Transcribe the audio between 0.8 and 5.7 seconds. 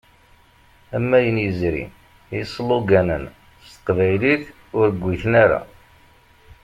Am ayen yezrin, isloganen s teqbaylit ur ggiten ara.